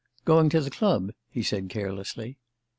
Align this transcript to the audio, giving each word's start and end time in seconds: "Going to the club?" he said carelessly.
"Going 0.25 0.49
to 0.49 0.61
the 0.61 0.71
club?" 0.71 1.11
he 1.29 1.43
said 1.43 1.69
carelessly. 1.69 2.39